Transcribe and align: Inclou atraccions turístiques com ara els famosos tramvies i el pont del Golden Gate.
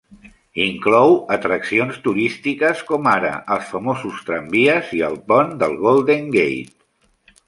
Inclou 0.61 1.11
atraccions 1.33 1.99
turístiques 2.07 2.81
com 2.87 3.09
ara 3.11 3.33
els 3.57 3.67
famosos 3.73 4.23
tramvies 4.31 4.89
i 5.01 5.03
el 5.09 5.19
pont 5.33 5.53
del 5.65 5.77
Golden 5.85 6.33
Gate. 6.37 6.65